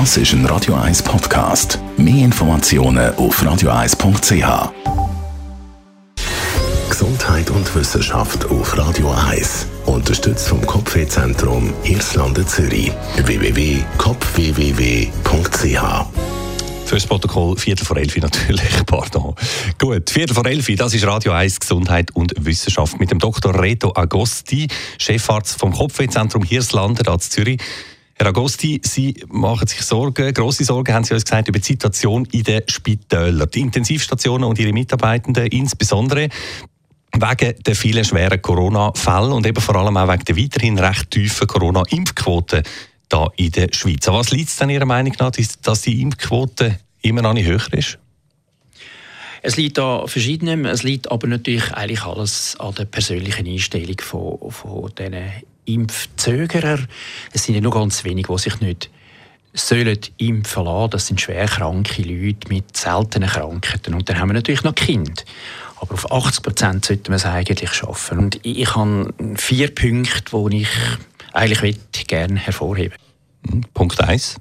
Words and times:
Das 0.00 0.16
ist 0.16 0.32
ein 0.32 0.44
Radio 0.46 0.74
1 0.74 1.04
Podcast. 1.04 1.78
Mehr 1.96 2.24
Informationen 2.24 3.14
auf 3.14 3.40
radio1.ch. 3.40 4.72
Gesundheit 6.90 7.48
und 7.50 7.72
Wissenschaft 7.76 8.44
auf 8.46 8.76
Radio 8.76 9.12
1. 9.12 9.68
Unterstützt 9.86 10.48
vom 10.48 10.66
Kopfwehzentrum 10.66 11.72
Irlande 11.84 12.44
Zürich. 12.44 12.90
www.kopfwww.ch 13.24 16.06
Fürs 16.86 17.06
Protokoll 17.06 17.56
Viertel 17.56 17.84
vor 17.84 17.96
elf 17.96 18.16
natürlich, 18.16 18.70
pardon. 18.86 19.36
Gut, 19.78 20.10
Viertel 20.10 20.34
vor 20.34 20.44
elf, 20.44 20.66
das 20.76 20.92
ist 20.92 21.06
Radio 21.06 21.30
1 21.30 21.60
Gesundheit 21.60 22.10
und 22.14 22.32
Wissenschaft 22.36 22.98
mit 22.98 23.12
dem 23.12 23.20
Dr. 23.20 23.60
Reto 23.60 23.92
Agosti, 23.94 24.66
Chefarzt 24.98 25.56
vom 25.56 25.72
Kopfwehzentrum 25.72 26.42
Hirslanden, 26.42 27.06
in 27.06 27.20
Zürich. 27.20 27.60
Herr 28.16 28.28
Agosti, 28.28 28.80
Sie 28.84 29.14
machen 29.28 29.66
sich 29.66 29.80
Sorgen, 29.82 30.32
grosse 30.32 30.64
Sorgen, 30.64 30.94
haben 30.94 31.04
Sie 31.04 31.14
uns 31.14 31.24
gesagt, 31.24 31.48
über 31.48 31.58
die 31.58 31.64
Situation 31.64 32.24
in 32.26 32.44
den 32.44 32.62
Spitälern. 32.68 33.48
Die 33.52 33.60
Intensivstationen 33.60 34.48
und 34.48 34.58
ihre 34.58 34.72
Mitarbeitenden 34.72 35.46
insbesondere 35.48 36.28
wegen 37.12 37.54
der 37.62 37.74
vielen 37.74 38.04
schweren 38.04 38.40
Corona-Fälle 38.40 39.34
und 39.34 39.46
eben 39.46 39.60
vor 39.60 39.76
allem 39.76 39.96
auch 39.96 40.08
wegen 40.08 40.24
der 40.24 40.36
weiterhin 40.36 40.78
recht 40.78 41.10
tiefen 41.10 41.46
Corona-Impfquote 41.46 42.62
hier 43.10 43.32
in 43.36 43.50
der 43.52 43.68
Schweiz. 43.72 44.06
was 44.06 44.30
liegt 44.30 44.48
es 44.48 44.56
denn 44.56 44.70
Ihrer 44.70 44.86
Meinung 44.86 45.14
nach, 45.18 45.32
dass 45.62 45.82
die 45.82 46.00
Impfquote 46.00 46.78
immer 47.02 47.22
noch 47.22 47.34
nicht 47.34 47.46
höher 47.46 47.72
ist? 47.72 47.98
Es 49.42 49.56
liegt 49.56 49.78
an 49.78 50.08
verschiedenem, 50.08 50.64
es 50.64 50.84
liegt 50.84 51.10
aber 51.10 51.26
natürlich 51.26 51.70
eigentlich 51.72 52.04
alles 52.04 52.56
an 52.58 52.74
der 52.76 52.86
persönlichen 52.86 53.46
Einstellung 53.46 54.00
von, 54.00 54.38
von 54.50 54.90
diesen 54.96 55.44
Impfzögerer. 55.64 56.78
Es 57.32 57.44
sind 57.44 57.54
ja 57.54 57.60
nur 57.60 57.72
ganz 57.72 58.04
wenige, 58.04 58.32
die 58.32 58.38
sich 58.38 58.60
nicht 58.60 58.90
sollen 59.52 59.98
impfen 60.18 60.64
lassen. 60.64 60.90
Das 60.90 61.06
sind 61.06 61.20
schwer 61.20 61.46
kranke 61.46 62.02
Leute 62.02 62.48
mit 62.48 62.76
seltenen 62.76 63.28
Krankheiten. 63.28 63.94
Und 63.94 64.08
dann 64.08 64.18
haben 64.18 64.28
wir 64.28 64.34
natürlich 64.34 64.64
noch 64.64 64.74
Kinder. 64.74 65.22
Aber 65.76 65.94
auf 65.94 66.10
80 66.10 66.42
Prozent 66.42 66.84
sollte 66.84 67.10
man 67.10 67.16
es 67.16 67.26
eigentlich 67.26 67.72
schaffen. 67.72 68.18
Und 68.18 68.40
ich 68.42 68.74
habe 68.74 69.12
vier 69.36 69.74
Punkte, 69.74 70.48
die 70.50 70.62
ich 70.62 70.68
eigentlich 71.32 71.76
gerne 72.06 72.38
hervorheben 72.38 72.96
Punkt 73.74 74.00
1 74.00 74.36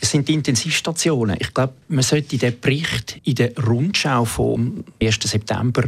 es 0.00 0.10
sind 0.10 0.28
die 0.28 0.34
Intensivstationen. 0.34 1.36
Ich 1.38 1.52
glaube, 1.52 1.74
man 1.88 2.02
sollte 2.02 2.38
den 2.38 2.58
Bericht 2.58 3.20
in 3.24 3.34
der 3.34 3.56
Rundschau 3.58 4.24
vom 4.24 4.84
1. 5.00 5.18
September 5.22 5.84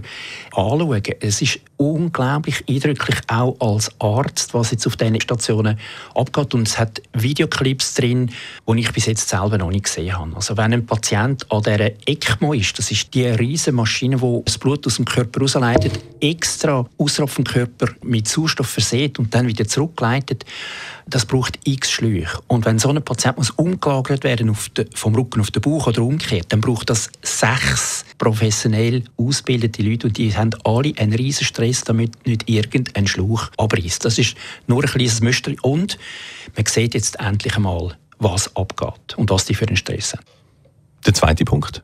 anschauen. 0.54 1.02
Es 1.20 1.40
ist 1.40 1.60
unglaublich 1.82 2.64
eindrücklich, 2.68 3.18
auch 3.28 3.56
als 3.60 3.90
Arzt, 4.00 4.54
was 4.54 4.70
jetzt 4.70 4.86
auf 4.86 4.96
diesen 4.96 5.20
Stationen 5.20 5.78
abgeht. 6.14 6.54
Und 6.54 6.68
es 6.68 6.78
hat 6.78 7.02
Videoclips 7.12 7.94
drin, 7.94 8.30
die 8.68 8.80
ich 8.80 8.92
bis 8.92 9.06
jetzt 9.06 9.28
selber 9.28 9.58
noch 9.58 9.70
nicht 9.70 9.84
gesehen 9.84 10.16
habe. 10.16 10.34
Also 10.36 10.56
wenn 10.56 10.72
ein 10.72 10.86
Patient 10.86 11.50
an 11.50 11.62
dieser 11.62 11.90
ECMO 12.06 12.52
ist, 12.52 12.78
das 12.78 12.90
ist 12.90 13.12
die 13.14 13.26
riesige 13.26 13.72
Maschine, 13.76 14.16
die 14.16 14.42
das 14.44 14.58
Blut 14.58 14.86
aus 14.86 14.96
dem 14.96 15.04
Körper 15.04 15.40
rausleitet, 15.40 15.98
extra 16.20 16.86
außerhalb 16.98 17.30
vom 17.30 17.44
Körper 17.44 17.88
mit 18.02 18.28
Sauerstoff 18.28 18.68
versehen 18.68 19.12
und 19.18 19.34
dann 19.34 19.46
wieder 19.46 19.66
zurückleitet, 19.66 20.44
das 21.06 21.26
braucht 21.26 21.58
x 21.64 21.90
Schläuche. 21.90 22.38
Und 22.46 22.64
wenn 22.64 22.78
so 22.78 22.88
ein 22.88 23.02
Patient 23.02 23.36
muss 23.36 23.50
umgelagert 23.50 24.24
werden 24.24 24.50
auf 24.50 24.68
de, 24.70 24.86
vom 24.94 25.14
Rücken 25.14 25.40
auf 25.40 25.50
den 25.50 25.62
Bauch 25.62 25.88
oder 25.88 26.02
umgekehrt, 26.02 26.46
dann 26.50 26.60
braucht 26.60 26.90
das 26.90 27.10
sechs 27.22 28.01
professionell 28.22 29.02
ausgebildete 29.16 29.82
Leute 29.82 30.06
und 30.06 30.16
die 30.16 30.32
haben 30.36 30.52
alle 30.62 30.92
einen 30.96 31.12
riesen 31.12 31.44
Stress, 31.44 31.82
damit 31.82 32.24
nicht 32.24 32.48
irgendein 32.48 33.08
Schlauch 33.08 33.50
abreißt. 33.58 34.04
Das 34.04 34.16
ist 34.16 34.36
nur 34.68 34.84
ein 34.84 34.88
kleines 34.88 35.20
Muster 35.20 35.50
und 35.62 35.98
man 36.54 36.66
sieht 36.66 36.94
jetzt 36.94 37.18
endlich 37.18 37.56
einmal, 37.56 37.96
was 38.18 38.54
abgeht 38.54 39.16
und 39.16 39.28
was 39.30 39.46
die 39.46 39.56
für 39.56 39.66
einen 39.66 39.76
Stress 39.76 40.12
haben. 40.12 40.22
Der 41.04 41.14
zweite 41.14 41.44
Punkt. 41.44 41.82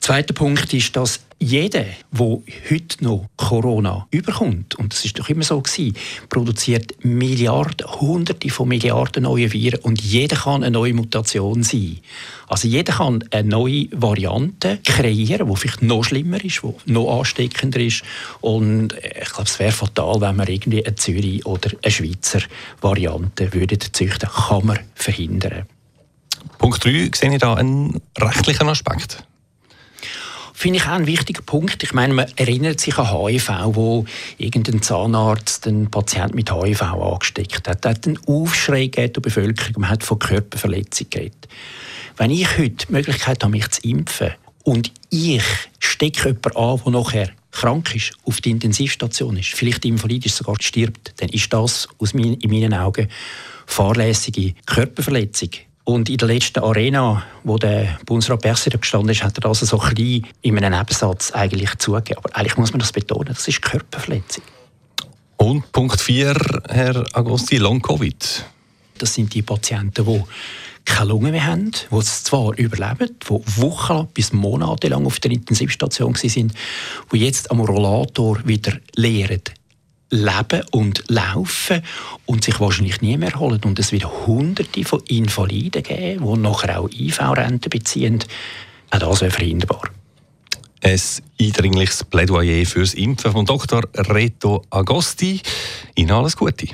Zweiter 0.00 0.32
Punkt 0.32 0.72
ist, 0.72 0.96
dass 0.96 1.20
jeder, 1.40 1.84
der 2.10 2.38
heute 2.70 3.04
noch 3.04 3.26
Corona 3.36 4.06
überkommt, 4.10 4.74
und 4.74 4.92
das 4.92 5.04
ist 5.04 5.18
doch 5.18 5.28
immer 5.28 5.44
so 5.44 5.60
gewesen, 5.60 5.96
produziert 6.28 7.04
Milliarden, 7.04 7.86
Hunderte 8.00 8.50
von 8.50 8.68
Milliarden 8.68 9.22
neue 9.22 9.52
Viren 9.52 9.80
und 9.80 10.00
jeder 10.00 10.36
kann 10.36 10.64
eine 10.64 10.72
neue 10.72 10.94
Mutation 10.94 11.62
sein. 11.62 11.98
Also 12.48 12.66
jeder 12.66 12.94
kann 12.94 13.24
eine 13.30 13.48
neue 13.48 13.86
Variante 13.92 14.78
kreieren, 14.84 15.48
die 15.48 15.56
vielleicht 15.56 15.82
noch 15.82 16.02
schlimmer 16.02 16.42
ist, 16.44 16.62
die 16.62 16.92
noch 16.92 17.18
ansteckender 17.18 17.80
ist. 17.80 18.02
Und 18.40 18.94
ich 18.94 19.28
glaube, 19.28 19.44
es 19.44 19.58
wäre 19.58 19.72
fatal, 19.72 20.20
wenn 20.20 20.36
wir 20.36 20.48
irgendwie 20.48 20.84
eine 20.84 20.96
Zürich- 20.96 21.44
oder 21.46 21.70
eine 21.82 21.92
Schweizer 21.92 22.40
Variante 22.80 23.52
würden 23.52 23.78
züchten. 23.80 24.28
Kann 24.28 24.66
man 24.66 24.78
verhindern. 24.94 25.66
Punkt 26.58 26.84
3, 26.84 27.10
sehe 27.14 27.32
ich 27.32 27.38
da 27.38 27.54
einen 27.54 28.00
rechtlichen 28.18 28.68
Aspekt? 28.68 29.27
Finde 30.58 30.78
ich 30.78 30.86
auch 30.86 30.94
ein 30.94 31.06
wichtiger 31.06 31.42
Punkt. 31.42 31.84
Ich 31.84 31.94
meine, 31.94 32.12
man 32.12 32.26
erinnert 32.34 32.80
sich 32.80 32.98
an 32.98 33.08
HIV, 33.08 33.48
wo 33.66 34.04
irgendein 34.38 34.82
Zahnarzt 34.82 35.68
einen 35.68 35.88
Patienten 35.88 36.34
mit 36.34 36.52
HIV 36.52 36.82
angesteckt 36.82 37.68
hat. 37.68 37.84
Da 37.84 37.90
hat 37.90 38.08
einen 38.08 38.18
Aufschrei 38.26 38.86
gegeben 38.86 39.12
der 39.12 39.20
Bevölkerung, 39.20 39.82
man 39.82 39.90
hat 39.90 40.02
von 40.02 40.18
Körperverletzung 40.18 41.10
geredet. 41.10 41.46
Wenn 42.16 42.32
ich 42.32 42.58
heute 42.58 42.86
die 42.86 42.92
Möglichkeit 42.92 43.44
habe, 43.44 43.52
mich 43.52 43.68
zu 43.68 43.82
impfen 43.88 44.32
und 44.64 44.92
ich 45.10 45.44
stecke 45.78 46.30
jemanden 46.30 46.56
an, 46.56 46.80
der 46.84 46.92
nachher 46.92 47.30
krank 47.52 47.94
ist, 47.94 48.14
auf 48.24 48.40
die 48.40 48.50
Intensivstation 48.50 49.36
ist, 49.36 49.50
vielleicht 49.50 49.84
invalid 49.84 50.28
sogar 50.28 50.56
stirbt, 50.60 51.14
dann 51.18 51.28
ist 51.28 51.52
das 51.52 51.88
aus 51.98 52.14
meinen, 52.14 52.34
in 52.34 52.50
meinen 52.50 52.74
Augen 52.74 53.06
fahrlässige 53.64 54.54
Körperverletzung. 54.66 55.50
Und 55.88 56.10
in 56.10 56.18
der 56.18 56.28
letzten 56.28 56.58
Arena, 56.58 57.24
wo 57.44 57.56
der 57.56 57.98
Bundesrat 58.04 58.42
Berset 58.42 58.78
gestanden 58.78 59.08
ist, 59.08 59.22
hat 59.22 59.38
er 59.38 59.40
das 59.40 59.60
so 59.60 59.78
klein 59.78 60.26
in 60.42 60.58
einem 60.58 60.78
Nebensatz 60.78 61.32
eigentlich 61.32 61.78
zugegeben. 61.78 62.18
Aber 62.22 62.36
eigentlich 62.36 62.58
muss 62.58 62.72
man 62.72 62.80
das 62.80 62.92
betonen, 62.92 63.28
das 63.28 63.48
ist 63.48 63.62
Körperverletzung. 63.62 64.44
Und 65.38 65.72
Punkt 65.72 65.98
4, 65.98 66.36
Herr 66.68 67.04
Agosti, 67.14 67.56
Long-Covid. 67.56 68.44
Das 68.98 69.14
sind 69.14 69.32
die 69.32 69.40
Patienten, 69.40 70.04
die 70.04 70.24
keine 70.84 71.08
Lunge 71.08 71.30
mehr 71.30 71.46
haben, 71.46 71.70
die 71.70 71.96
es 71.96 72.22
zwar 72.22 72.52
überleben, 72.58 73.16
die 73.22 73.62
Wochen 73.62 74.08
bis 74.12 74.34
Monate 74.34 74.88
lang 74.88 75.06
auf 75.06 75.20
der 75.20 75.30
Intensivstation 75.30 76.14
waren, 76.14 76.52
die 77.12 77.16
jetzt 77.16 77.50
am 77.50 77.60
Rollator 77.60 78.46
wieder 78.46 78.74
lehren, 78.94 79.40
leben 80.10 80.62
und 80.70 81.04
laufen 81.08 81.82
und 82.26 82.44
sich 82.44 82.60
wahrscheinlich 82.60 83.00
nie 83.00 83.16
mehr 83.16 83.32
erholen. 83.32 83.60
Und 83.64 83.78
es 83.78 83.92
wird 83.92 84.26
hunderte 84.26 84.84
von 84.84 85.00
Invaliden 85.08 85.82
geben, 85.82 86.24
die 86.24 86.40
nachher 86.40 86.80
auch 86.80 86.88
IV-Rente 86.90 87.68
beziehen. 87.68 88.24
Auch 88.90 88.98
das 88.98 89.20
wäre 89.20 89.30
verhinderbar. 89.30 89.82
Ein 90.80 91.00
eindringliches 91.40 92.04
Plädoyer 92.04 92.64
fürs 92.64 92.94
Impfen 92.94 93.32
von 93.32 93.44
Dr. 93.44 93.82
Reto 93.94 94.64
Agosti. 94.70 95.40
Ihnen 95.96 96.12
alles 96.12 96.36
Gute. 96.36 96.68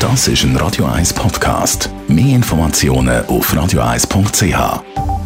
Das 0.00 0.26
ist 0.26 0.42
ein 0.42 0.56
Radio 0.56 0.86
1 0.86 1.14
Podcast. 1.14 1.88
Mehr 2.08 2.34
Informationen 2.34 3.24
auf 3.26 3.54
radio1.ch. 3.54 5.21